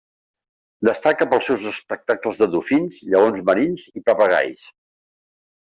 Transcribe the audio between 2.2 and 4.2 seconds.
de dofins, lleons marins i